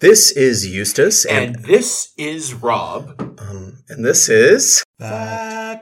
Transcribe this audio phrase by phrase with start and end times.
[0.00, 3.20] This is Eustace, and, And this is Rob.
[3.40, 4.84] um, and this is.
[5.00, 5.80] Oh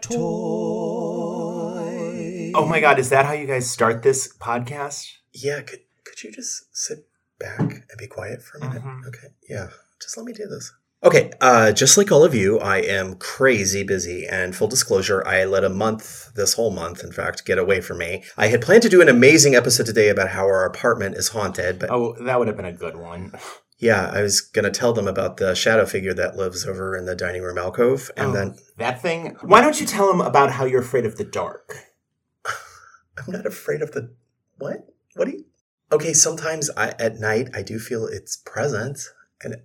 [2.67, 5.07] my god, is that how you guys start this podcast?
[5.35, 5.61] yeah.
[5.61, 7.07] Could could you just sit
[7.39, 8.83] back and be quiet for a minute?
[8.83, 9.07] Mhm.
[9.09, 9.69] Okay, yeah.
[10.01, 10.73] Just let me do this.
[11.05, 14.27] Okay, uh, just like all of you, I am crazy busy.
[14.27, 17.99] And full disclosure, I let a month, this whole month, in fact, get away from
[17.99, 18.25] me.
[18.39, 21.79] I had planned to do an amazing episode today about how our apartment is haunted,
[21.79, 23.33] but Oh, that would have been a good one.
[23.79, 27.15] yeah, I was gonna tell them about the shadow figure that lives over in the
[27.15, 29.37] dining room alcove, and Oh, then that thing.
[29.43, 31.77] Why don't you tell them about how you're afraid of the dark?
[32.47, 34.15] I'm not afraid of the
[34.59, 34.87] what?
[35.15, 35.45] What do you?
[35.93, 39.11] Okay, sometimes I at night I do feel its presence,
[39.43, 39.57] and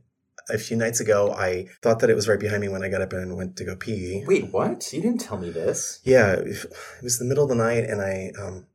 [0.49, 3.01] a few nights ago I thought that it was right behind me when I got
[3.01, 4.23] up and went to go pee.
[4.27, 4.91] Wait, what?
[4.91, 5.99] You didn't tell me this.
[6.03, 6.65] Yeah, it
[7.01, 8.67] was the middle of the night, and I um,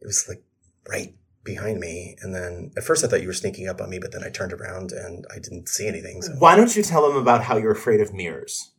[0.00, 0.42] it was like
[0.88, 1.14] right
[1.46, 4.12] behind me, and then at first I thought you were sneaking up on me, but
[4.12, 6.20] then I turned around and I didn't see anything.
[6.20, 8.72] So Why don't you tell them about how you're afraid of mirrors?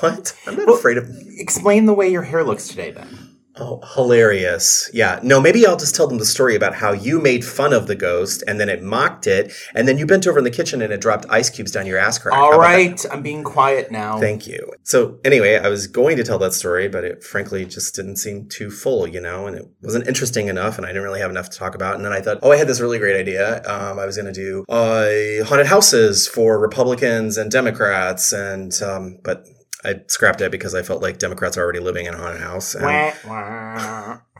[0.00, 0.36] what?
[0.46, 1.08] I'm not Well- afraid of.
[1.38, 3.29] Explain the way your hair looks today, then.
[3.56, 4.88] Oh, hilarious.
[4.92, 5.18] Yeah.
[5.22, 7.96] No, maybe I'll just tell them the story about how you made fun of the
[7.96, 10.92] ghost and then it mocked it, and then you bent over in the kitchen and
[10.92, 12.34] it dropped ice cubes down your ass crack.
[12.34, 14.18] All right, I'm being quiet now.
[14.18, 14.72] Thank you.
[14.84, 18.48] So, anyway, I was going to tell that story, but it frankly just didn't seem
[18.48, 21.50] too full, you know, and it wasn't interesting enough, and I didn't really have enough
[21.50, 21.96] to talk about.
[21.96, 23.62] And then I thought, oh, I had this really great idea.
[23.64, 29.18] Um, I was going to do uh, haunted houses for Republicans and Democrats, and, um,
[29.24, 29.44] but
[29.84, 32.74] I scrapped it because I felt like Democrats are already living in a haunted house.
[32.74, 32.84] And.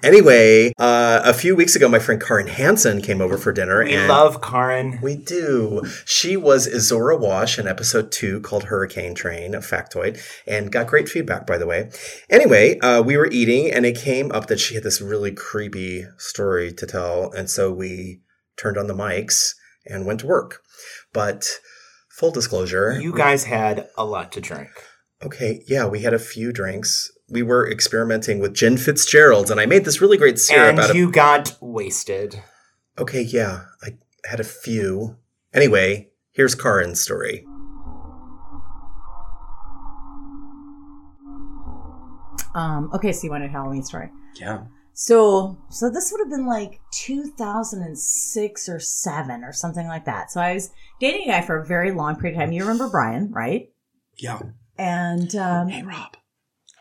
[0.03, 3.95] Anyway, uh, a few weeks ago, my friend Karen Hansen came over for dinner, We
[3.95, 4.99] and love Karen.
[5.03, 5.83] we do.
[6.07, 11.07] She was Izora Wash in episode two called Hurricane Train, a factoid, and got great
[11.07, 11.91] feedback, by the way.
[12.31, 16.07] Anyway, uh, we were eating, and it came up that she had this really creepy
[16.17, 18.21] story to tell, and so we
[18.57, 20.63] turned on the mics and went to work.
[21.13, 21.47] But
[22.09, 24.71] full disclosure, You guys had a lot to drink.
[25.23, 27.13] Okay, yeah, we had a few drinks.
[27.29, 30.91] We were experimenting with gin Fitzgerald's, and I made this really great syrup and out
[30.91, 30.97] of.
[30.97, 32.43] you got wasted.
[32.99, 35.17] Okay, yeah, I had a few.
[35.53, 37.45] Anyway, here's Karen's story.
[42.55, 44.11] Um, okay, so you wanted a Halloween story.
[44.37, 44.65] Yeah.
[44.93, 50.31] So, so this would have been like 2006 or seven or something like that.
[50.31, 52.53] So I was dating a guy for a very long period of time.
[52.53, 53.71] You remember Brian, right?
[54.19, 54.41] Yeah.
[54.79, 56.17] And um, Hey Rob,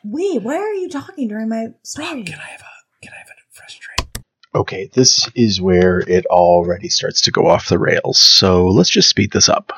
[0.03, 2.07] wait, why are you talking during my story?
[2.07, 4.25] Rob, can I have a can I have a fresh drink?
[4.55, 8.19] Okay, this is where it already starts to go off the rails.
[8.19, 9.71] So let's just speed this up.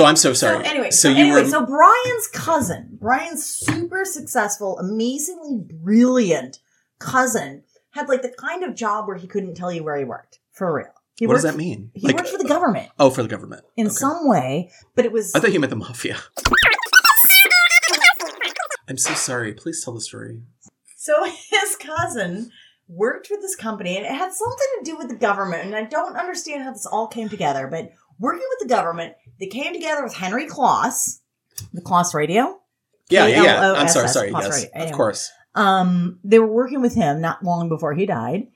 [0.00, 0.64] So I'm so sorry.
[0.64, 6.60] So anyway, so, so, you anyway, were so Brian's cousin, Brian's super successful, amazingly brilliant
[7.00, 10.38] cousin, had like the kind of job where he couldn't tell you where he worked
[10.52, 10.94] for real.
[11.20, 11.90] He what does that mean?
[11.94, 13.62] He worked for the government Oh, for the government.
[13.76, 13.94] in Okay.
[13.94, 16.16] some way, but it was I thought you meant the mafia.
[18.88, 19.52] I'm so sorry.
[19.52, 20.40] Please tell the story.
[20.96, 22.50] So his cousin
[22.88, 25.66] worked with this company and it had something to do with the government.
[25.66, 29.46] And I don't understand how this all came together, but working with the government, they
[29.46, 31.18] came together with Henry Kloss,
[31.74, 32.58] the Kloss radio.
[33.10, 33.72] Yeah, yeah, yeah.
[33.76, 34.30] I'm sorry, sorry.
[34.30, 34.86] Kloss Yes, radio.
[34.88, 35.30] of course.
[35.54, 38.46] Um, they were working with him not long before he died.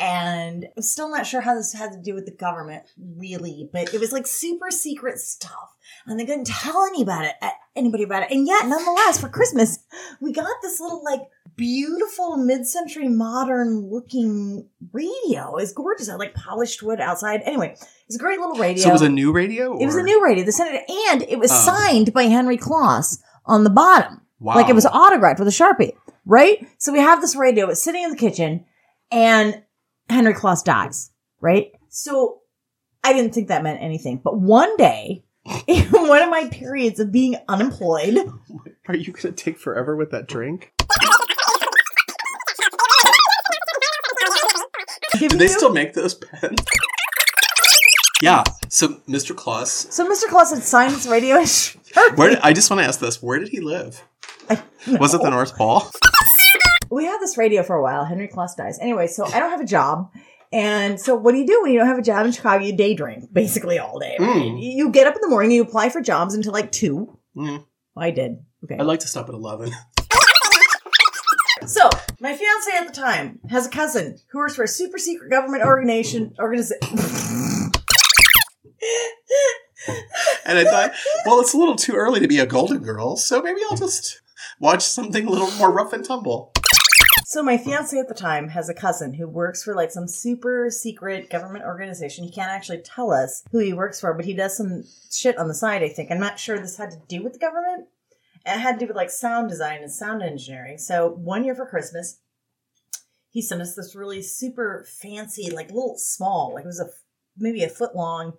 [0.00, 2.84] And I'm still not sure how this had to do with the government,
[3.16, 5.74] really, but it was like super secret stuff.
[6.06, 8.30] And they couldn't tell anybody about it, anybody about it.
[8.30, 9.80] And yet, nonetheless, for Christmas,
[10.20, 11.22] we got this little like
[11.56, 15.56] beautiful mid-century modern looking radio.
[15.56, 16.08] It's gorgeous.
[16.08, 17.42] I like polished wood outside.
[17.44, 17.74] Anyway,
[18.06, 18.84] it's a great little radio.
[18.84, 19.76] So it was a new radio.
[19.78, 20.44] It was a new radio.
[20.44, 21.54] The Senator, and it was Oh.
[21.54, 24.20] signed by Henry Kloss on the bottom.
[24.38, 24.54] Wow.
[24.54, 25.94] Like it was autographed with a sharpie,
[26.24, 26.64] right?
[26.78, 27.68] So we have this radio.
[27.70, 28.64] It's sitting in the kitchen,
[29.10, 29.62] and
[30.10, 31.10] Henry Kloss dies,
[31.40, 31.72] right?
[31.88, 32.40] So
[33.04, 34.20] I didn't think that meant anything.
[34.22, 35.24] But one day,
[35.66, 38.16] in one of my periods of being unemployed,
[38.88, 40.72] Are you gonna take forever with that drink?
[45.18, 46.58] Do they still make those pens?
[48.22, 48.44] Yeah.
[48.68, 49.34] So Mr.
[49.34, 50.24] Kloss, So Mr.
[50.24, 51.36] Kloss had signed his radio
[52.14, 54.02] where did, I just want to ask this: Where did he live?
[54.98, 55.82] Was it the North Pole?
[56.90, 58.04] We had this radio for a while.
[58.04, 58.78] Henry Kloss dies.
[58.80, 60.10] Anyway, so I don't have a job.
[60.52, 62.64] And so what do you do when you don't have a job in Chicago?
[62.64, 64.16] You day drink basically all day.
[64.18, 64.36] Right?
[64.36, 64.58] Mm.
[64.60, 67.18] You get up in the morning, you apply for jobs until like two.
[67.36, 67.64] Mm.
[67.96, 68.38] I did.
[68.64, 68.76] Okay.
[68.78, 69.72] I'd like to stop at eleven.
[71.66, 75.28] So my fiance at the time has a cousin who works for a super secret
[75.28, 76.88] government organization organization.
[80.46, 80.92] And I thought,
[81.26, 84.22] well, it's a little too early to be a golden girl, so maybe I'll just
[84.58, 86.52] watch something a little more rough and tumble.
[87.28, 90.70] So my fiance at the time has a cousin who works for like some super
[90.70, 92.24] secret government organization.
[92.24, 95.46] He can't actually tell us who he works for, but he does some shit on
[95.46, 96.10] the side, I think.
[96.10, 97.88] I'm not sure this had to do with the government.
[98.46, 100.78] It had to do with like sound design and sound engineering.
[100.78, 102.18] So one year for Christmas,
[103.28, 106.88] he sent us this really super fancy, like little small, like it was a
[107.36, 108.38] maybe a foot long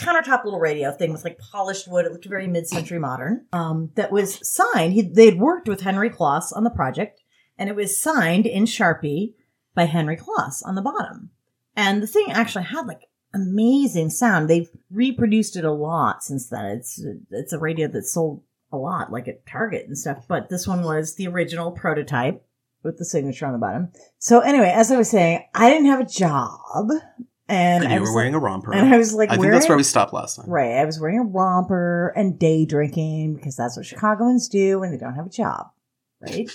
[0.00, 2.06] countertop little radio thing with like polished wood.
[2.06, 3.44] It looked very mid-century modern.
[3.52, 4.94] Um, that was signed.
[4.94, 7.19] He, they'd worked with Henry Kloss on the project,
[7.60, 9.34] and it was signed in Sharpie
[9.76, 11.30] by Henry Kloss on the bottom.
[11.76, 13.02] And the thing actually had like
[13.32, 14.50] amazing sound.
[14.50, 16.64] They've reproduced it a lot since then.
[16.66, 18.42] It's it's a radio that sold
[18.72, 20.24] a lot, like at Target and stuff.
[20.26, 22.44] But this one was the original prototype
[22.82, 23.92] with the signature on the bottom.
[24.18, 26.88] So anyway, as I was saying, I didn't have a job,
[27.48, 28.72] and, And I you was were wearing like, a romper.
[28.72, 30.48] and I was like, I think that's where we stopped last time.
[30.48, 30.76] right.
[30.78, 34.96] I was wearing a romper and day drinking because that's what Chicagoans do when they
[34.98, 35.66] don't have a job,
[36.20, 36.48] right?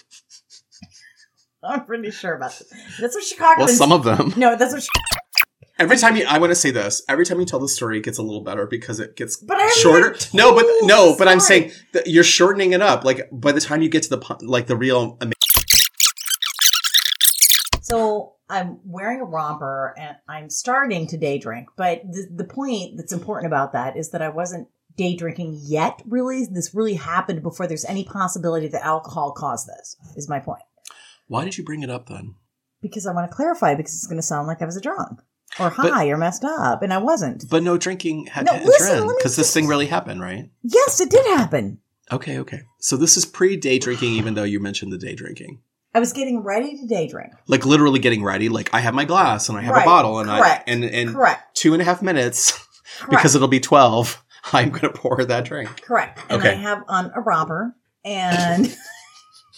[1.70, 2.72] I'm pretty sure about this.
[3.00, 3.66] That's what Chicago.
[3.66, 4.34] Well, some of them.
[4.38, 4.82] no, that's what.
[4.82, 5.20] Chi-
[5.78, 7.04] Every time you, I want to say this.
[7.10, 9.60] Every time you tell the story, it gets a little better because it gets But
[9.72, 10.16] shorter.
[10.34, 13.04] No, but no, but I'm saying that you're shortening it up.
[13.04, 15.20] Like by the time you get to the like the real.
[17.82, 21.68] So I'm wearing a romper and I'm starting to day drink.
[21.76, 26.02] But the, the point that's important about that is that I wasn't day drinking yet,
[26.08, 26.46] really.
[26.46, 30.64] This really happened before there's any possibility that alcohol caused this, is my point.
[31.28, 32.36] Why did you bring it up then?
[32.82, 35.22] Because I want to clarify, because it's going to sound like I was a drunk
[35.60, 37.50] or high or messed up, and I wasn't.
[37.50, 40.50] But no drinking had No, to listen, let me because this thing really happened, right?
[40.64, 41.80] Yes, it did happen.
[42.12, 42.62] Okay, okay.
[42.80, 45.62] So this is pre day drinking, even though you mentioned the day drinking.
[45.96, 47.32] I was getting ready to day drink.
[47.48, 48.50] Like literally getting ready.
[48.50, 50.84] Like I have my glass and I have Right, a bottle and correct, I and
[50.84, 51.56] in Correct.
[51.56, 52.52] two and a half minutes
[53.00, 53.10] Correct.
[53.10, 54.22] because it'll be twelve.
[54.54, 55.82] I'm gonna pour that drink.
[55.82, 56.20] Correct.
[56.30, 56.52] And Okay.
[56.52, 58.76] I have on a romper, and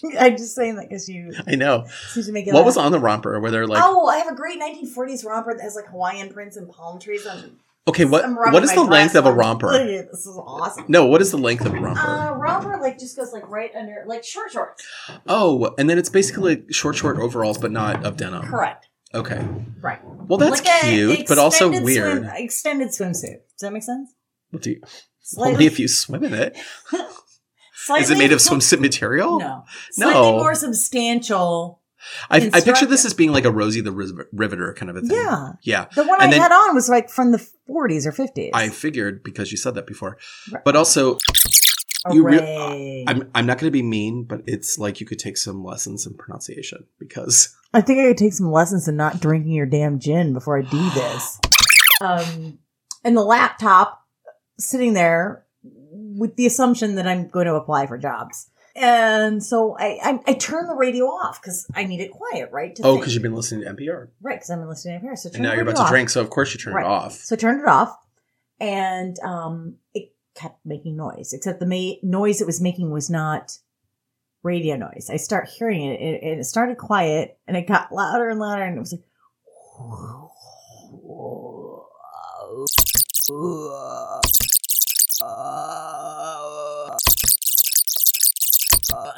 [0.19, 1.85] I'm just saying that because you I know.
[2.09, 2.53] seem to make it.
[2.53, 2.65] What laugh.
[2.67, 3.39] was on the romper?
[3.39, 6.57] Were there like oh, I have a great 1940s romper that has like Hawaiian prints
[6.57, 7.25] and palm trees.
[7.25, 8.05] I'm, okay?
[8.05, 9.71] What what is the length of a romper?
[9.71, 10.85] This is awesome.
[10.87, 11.99] No, what is the length of a romper?
[12.01, 14.85] Uh, romper like just goes like right under, like short shorts.
[15.27, 18.43] oh, and then it's basically like short, short overalls, but not of denim.
[18.43, 18.87] Correct.
[19.13, 19.43] Okay.
[19.81, 19.99] Right.
[20.03, 22.23] Well, that's Like cute, but also weird.
[22.23, 23.39] Swim, extended swimsuit.
[23.53, 24.13] Does that make sense?
[24.51, 24.81] What do you-
[25.21, 26.57] Slightly, only if you swim in it.
[27.87, 29.39] slightly, Is it made of swimsuit material?
[29.39, 29.63] No.
[29.97, 30.31] No.
[30.33, 31.81] More substantial.
[32.29, 33.91] I, I picture this as being like a Rosie the
[34.31, 35.11] Riveter kind of a thing.
[35.17, 35.53] Yeah.
[35.63, 35.85] Yeah.
[35.95, 37.39] The one And I then- had on was like from the
[37.69, 38.51] 40s or 50s.
[38.53, 40.17] I figured because you said that before.
[40.51, 40.63] Right.
[40.63, 41.17] But also,
[42.11, 45.37] you re- I'm I'm not going to be mean, but it's like you could take
[45.37, 49.51] some lessons in pronunciation because I think I could take some lessons in not drinking
[49.51, 51.39] your damn gin before I do this.
[51.99, 52.59] Um,
[53.03, 54.03] and the laptop
[54.59, 55.46] sitting there
[56.17, 58.49] with the assumption that I'm going to apply for jobs.
[58.75, 62.75] And so I, I, I turn the radio off because I need it quiet, right?
[62.75, 63.01] To oh, think.
[63.01, 65.23] because you've been listening to NPR right, because I've been listening to Paris.
[65.23, 65.89] So turn and now the you're radio about to off.
[65.89, 66.85] drink, so of course you turn Right.
[66.85, 67.13] it off.
[67.13, 67.97] So I turned it off,
[68.59, 71.33] and um, it kept making noise.
[71.33, 73.57] Except the ma- noise it was making was not
[74.43, 75.09] radio noise.
[75.11, 78.61] I start hearing it, and and it started quiet, and it got louder and louder,
[78.63, 79.01] and it was like.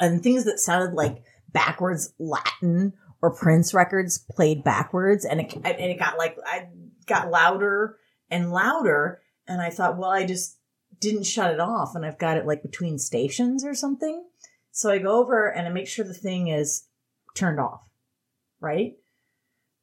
[0.00, 5.78] And things that sounded like backwards Latin or Prince records played backwards, and it and
[5.78, 6.68] it got like I
[7.06, 7.98] got louder
[8.30, 10.58] and louder, and I thought, well, I just
[11.00, 14.24] didn't shut it off, and I've got it like between stations or something.
[14.72, 16.86] So I go over and I make sure the thing is
[17.34, 17.86] turned off,
[18.60, 18.94] right?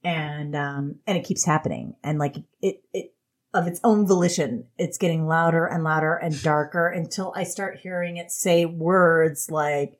[0.03, 3.13] And um and it keeps happening, and like it it
[3.53, 8.17] of its own volition, it's getting louder and louder and darker until I start hearing
[8.17, 9.97] it say words like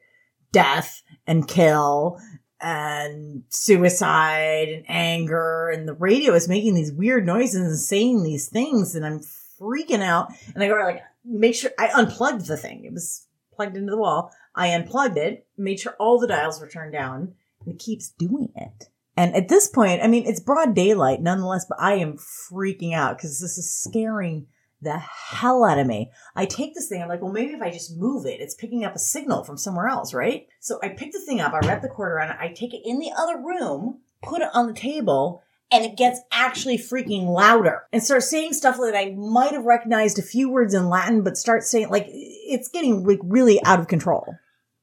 [0.57, 2.19] death and kill
[2.59, 8.49] and suicide and anger and the radio is making these weird noises and saying these
[8.49, 9.21] things and I'm
[9.61, 12.85] freaking out and I go like make sure I unplugged the thing.
[12.85, 14.31] It was plugged into the wall.
[14.55, 18.49] I unplugged it, made sure all the dials were turned down, and it keeps doing
[18.55, 18.89] it.
[19.15, 23.17] And at this point, I mean, it's broad daylight nonetheless, but I am freaking out
[23.17, 24.47] because this is scaring
[24.81, 26.11] the hell out of me.
[26.35, 28.85] I take this thing, I'm like, well, maybe if I just move it, it's picking
[28.85, 30.47] up a signal from somewhere else, right?
[30.59, 32.81] So I pick the thing up, I wrap the cord around it, I take it
[32.85, 35.41] in the other room, put it on the table,
[35.71, 40.17] and it gets actually freaking louder and start saying stuff that I might have recognized
[40.17, 43.87] a few words in Latin, but start saying like it's getting like really out of
[43.87, 44.35] control.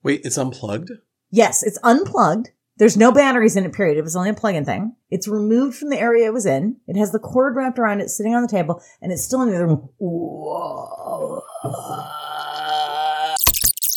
[0.03, 0.91] Wait, it's unplugged.
[1.31, 2.51] Yes, it's unplugged.
[2.77, 3.97] There's no batteries in it, period.
[3.99, 4.97] It was only a plug-in thing.
[5.09, 6.77] It's removed from the area it was in.
[6.89, 9.51] It has the cord wrapped around it, sitting on the table, and it's still in
[9.51, 9.89] the other room.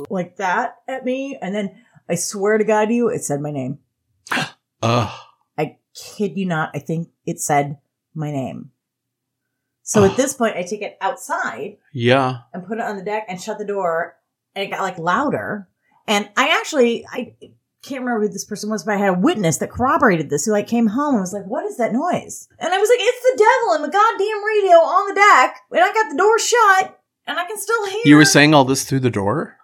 [0.10, 1.38] Like that at me.
[1.41, 1.75] And then
[2.07, 3.79] I swear to God to you, it said my name.
[4.84, 5.19] Ugh.
[5.57, 6.69] I kid you not.
[6.75, 7.77] I think it said
[8.13, 8.72] my name.
[9.81, 12.39] So at this point, I take it outside Yeah.
[12.53, 14.17] and put it on the deck and shut the door,
[14.53, 15.69] and it got like louder.
[16.07, 17.36] And I actually, I
[17.88, 20.51] can't remember who this person was, but I had a witness that corroborated this who
[20.51, 23.24] like came home and was like, "What is that noise?" And I was like, "It's
[23.24, 27.00] the devil in the goddamn radio on the deck." And I got the door shut,
[27.25, 28.01] and I can still hear.
[28.06, 29.58] You were saying all this through the door?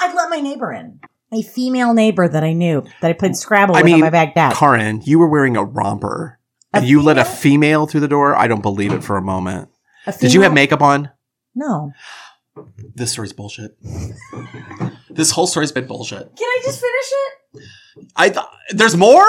[0.00, 1.00] I'd let my neighbor in,
[1.32, 4.10] a female neighbor that I knew that I played Scrabble I with mean, on my
[4.10, 4.54] back deck.
[4.54, 6.38] Karin, you were wearing a romper.
[6.74, 7.36] A And you let a female?
[7.36, 8.34] female through the door?
[8.36, 9.68] I don't believe it for a moment.
[10.06, 11.10] A Did you have makeup on?
[11.54, 11.92] No.
[12.94, 13.76] This story's bullshit.
[15.10, 16.18] this whole story's been bullshit.
[16.36, 17.32] Can I just finish it?
[18.16, 19.26] I th- there's more?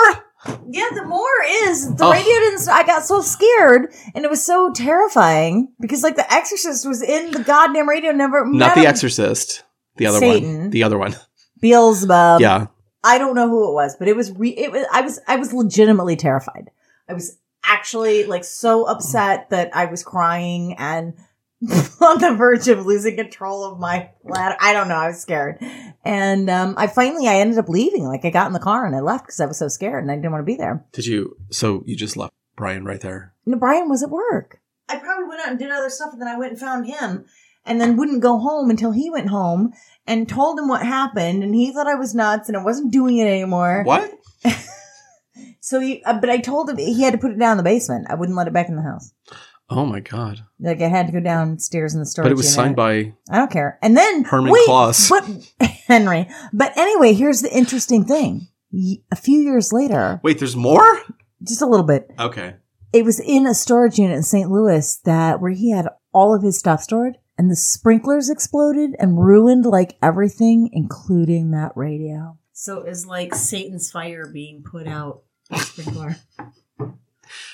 [0.69, 1.25] Yeah, the more
[1.63, 2.11] is the Oh.
[2.11, 2.67] radio didn't.
[2.69, 7.31] I got so scared, and it was so terrifying because like the Exorcist was in
[7.31, 8.11] the goddamn radio.
[8.11, 8.85] Never Not the.
[8.87, 9.63] Exorcist.
[9.97, 10.57] The other Satan.
[10.59, 10.69] one.
[10.69, 11.15] The other one.
[11.59, 12.41] Beelzebub.
[12.41, 12.67] yeah.
[13.03, 14.31] I don't know who it was, but it was.
[14.31, 14.85] Re- it was.
[14.91, 15.19] I was.
[15.27, 16.69] I was legitimately terrified.
[17.09, 21.13] I was actually like so upset that I was crying and
[22.01, 24.55] on the verge of losing control of my bladder.
[24.61, 24.95] I don't know.
[24.95, 25.57] I was scared,
[26.05, 28.05] and um, I finally I ended up leaving.
[28.05, 30.11] Like I got in the car and I left because I was so scared and
[30.11, 30.85] I didn't want to be there.
[30.93, 31.35] Did you?
[31.49, 33.33] So you just left Brian right there.
[33.45, 34.61] No, Brian was at work.
[34.87, 37.25] I probably went out and did other stuff, and then I went and found him,
[37.65, 39.73] and then wouldn't go home until he went home
[40.07, 43.17] and told him what happened, and he thought I was nuts, and I wasn't doing
[43.17, 43.83] it anymore.
[43.83, 44.13] What?
[45.69, 47.63] So he, uh, but I told him he had to put it down in the
[47.63, 48.07] basement.
[48.09, 49.13] I wouldn't let it back in the house.
[49.71, 50.43] Oh my god!
[50.59, 52.25] Like I had to go downstairs in the storage.
[52.25, 52.55] But it was unit.
[52.55, 53.77] signed by I don't care.
[53.81, 55.09] And then Herman wait, Kloss.
[55.09, 56.27] But Henry.
[56.53, 58.47] But anyway, here's the interesting thing.
[59.11, 61.01] A few years later, Wait, there's more?
[61.43, 62.55] just a little bit, Okay.
[62.93, 64.49] it was in a storage unit in St.
[64.51, 69.17] Louis that where he had all of his stuff stored and the sprinklers exploded and
[69.23, 72.37] ruined like everything, including that radio.
[72.53, 75.23] So it was like Satan's fire being put out.
[75.49, 76.17] with Sprinkler.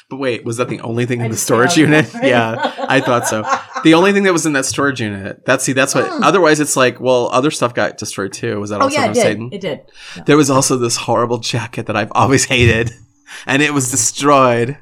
[0.10, 2.14] But wait, was that the only thing I in the storage unit?
[2.14, 2.24] right?
[2.26, 3.44] yeah, I thought so.
[3.84, 5.46] The only thing that was in that storage unit.
[5.46, 6.06] That's see, that's what.
[6.06, 6.24] Mm.
[6.24, 8.60] Otherwise, it's like, well, other stuff got destroyed too.
[8.60, 9.22] Was that Oh also yeah, from it did.
[9.22, 9.50] Satan?
[9.52, 9.82] It did.
[10.26, 12.92] There was also this horrible jacket that I've always hated,
[13.46, 14.78] and it was destroyed.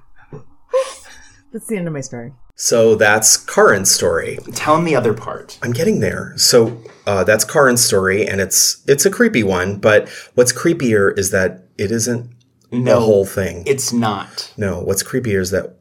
[1.51, 2.33] That's the end of my story.
[2.55, 4.38] So that's Karin's story.
[4.53, 5.57] Tell him the other part.
[5.62, 6.33] I'm getting there.
[6.38, 9.77] So uh, that's Karin's story, and it's it's a creepy one.
[9.77, 12.33] But what's creepier is that it isn't
[12.74, 13.63] No, the whole thing.
[13.65, 15.77] it's not no, what's creepier is that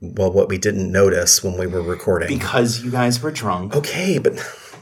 [0.00, 2.26] well, what we didn't notice when we were recording.
[2.26, 3.76] because you guys were drunk.
[3.76, 4.34] Okay, but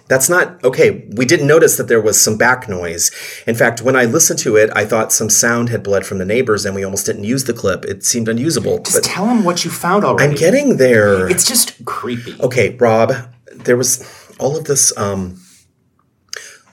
[0.08, 1.06] that's not okay.
[1.14, 3.10] We didn't notice that there was some back noise.
[3.46, 6.24] In fact, when I listened to it, I thought some sound had bled from the
[6.24, 7.84] neighbors, and we almost didn't use the clip.
[7.84, 8.78] It seemed unusable.
[8.78, 10.30] Just But tell him what you found already.
[10.32, 11.28] I'm getting there.
[11.28, 12.34] It's just creepy.
[12.40, 13.12] Okay, Rob,
[13.54, 14.02] there was
[14.40, 15.40] all of this um,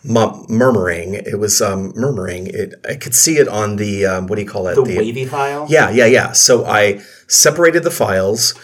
[0.08, 1.14] mu- murmuring.
[1.16, 2.48] It was um, murmuring.
[2.48, 4.76] It, I could see it on the um, what do you call it?
[4.76, 5.68] The, wavy file.
[5.70, 6.32] Yeah, yeah, yeah.
[6.32, 8.56] So I separated the files,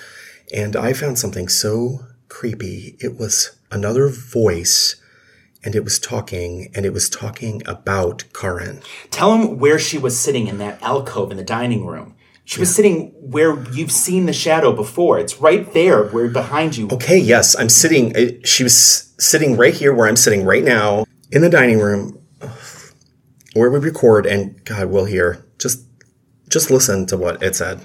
[0.53, 2.95] and I found something so creepy.
[2.99, 4.95] It was another voice,
[5.63, 8.81] and it was talking, and it was talking about Karin.
[9.11, 12.15] Tell him where she was sitting in that alcove in the dining room.
[12.45, 15.17] She was sitting where you've seen the shadow before.
[15.17, 16.89] It's right there, where behind you.
[16.91, 18.13] Okay, yes, I'm sitting.
[18.17, 22.19] uh, She was sitting right here where I'm sitting right now in the dining room
[23.53, 25.43] where we record, and God will hear.
[25.57, 25.83] Just,
[26.47, 27.81] just listen to what it said.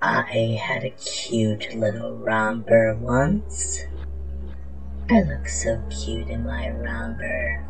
[0.00, 3.80] I had a cute little romper once.
[5.10, 7.66] I look so cute in my romper.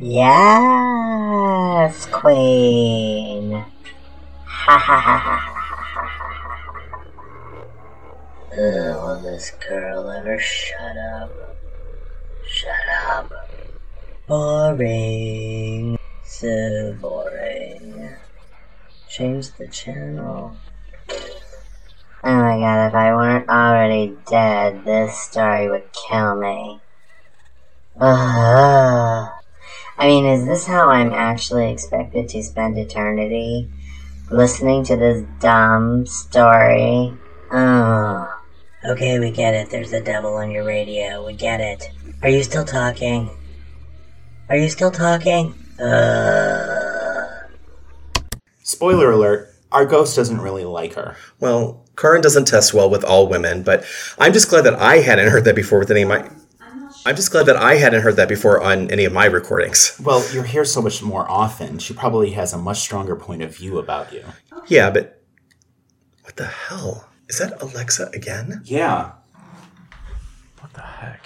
[0.00, 3.64] Yes, Queen.
[4.44, 5.54] Ha ha ha ha ha ha
[8.50, 11.30] will this girl ever shut up?
[12.44, 12.72] Shut
[13.06, 13.37] up.
[14.28, 15.96] Boring.
[16.22, 18.10] So boring.
[19.08, 20.54] Change the channel.
[22.22, 26.78] Oh my god, if I weren't already dead, this story would kill me.
[27.98, 29.30] Ugh.
[29.96, 33.70] I mean, is this how I'm actually expected to spend eternity?
[34.30, 37.14] Listening to this dumb story?
[37.50, 38.28] Oh.
[38.84, 39.70] Okay, we get it.
[39.70, 41.24] There's a devil on your radio.
[41.24, 41.90] We get it.
[42.22, 43.30] Are you still talking?
[44.48, 45.54] Are you still talking?
[45.78, 47.50] Ugh.
[48.62, 51.16] Spoiler alert: our ghost doesn't really like her.
[51.38, 53.84] Well, Karin doesn't test well with all women, but
[54.18, 56.30] I'm just glad that I hadn't heard that before with any of my.
[57.06, 59.98] I'm just glad that I hadn't heard that before on any of my recordings.
[60.02, 61.78] Well, you're here so much more often.
[61.78, 64.24] She probably has a much stronger point of view about you.
[64.66, 65.22] Yeah, but
[66.22, 67.08] what the hell?
[67.28, 68.62] Is that Alexa again?
[68.64, 69.12] Yeah.
[70.60, 71.17] What the heck?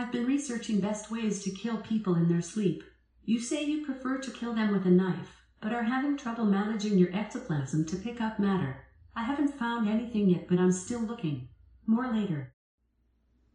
[0.00, 2.82] Have been researching best ways to kill people in their sleep.
[3.26, 6.96] You say you prefer to kill them with a knife, but are having trouble managing
[6.96, 8.86] your ectoplasm to pick up matter.
[9.14, 11.48] I haven't found anything yet, but I'm still looking.
[11.86, 12.54] More later.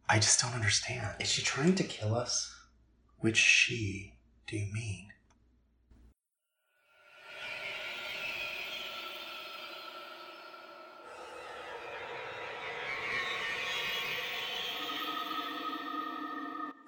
[0.08, 1.16] I just don't understand.
[1.18, 2.54] Is she trying to kill us?
[3.18, 4.14] Which she
[4.46, 5.08] do you mean?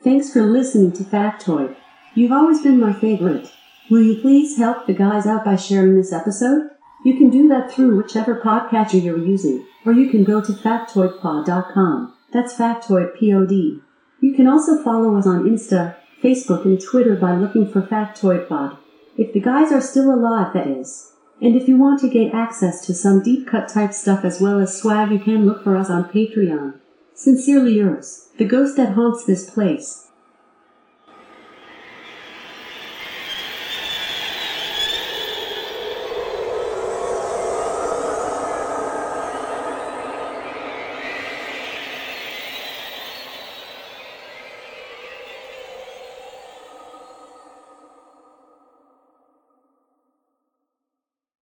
[0.08, 1.76] Thanks for listening to Factoid.
[2.14, 3.52] You've always been my favorite.
[3.90, 6.70] Will you please help the guys out by sharing this episode?
[7.04, 12.14] You can do that through whichever podcatcher you're using, or you can go to factoidpod.com.
[12.32, 13.82] That's Factoid P-O-D.
[14.22, 18.78] You can also follow us on Insta, Facebook, and Twitter by looking for Factoid Pod.
[19.18, 21.12] If the guys are still alive, that is.
[21.42, 24.58] And if you want to get access to some deep cut type stuff as well
[24.58, 26.80] as swag, you can look for us on Patreon.
[27.20, 30.07] Sincerely yours, the ghost that haunts this place.